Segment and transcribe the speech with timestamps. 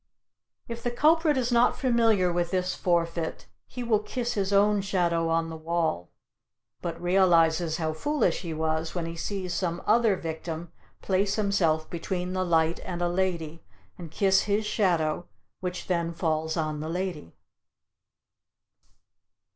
[0.67, 5.29] If the culprit is not familiar with this forfeit he will kiss his own shadow
[5.29, 6.09] on the wall,
[6.81, 10.71] but realizes how foolish he was when he sees some other victim
[11.03, 13.63] place himself between the light and a lady
[13.95, 15.27] and kiss his shadow
[15.59, 17.35] which then falls on the lady.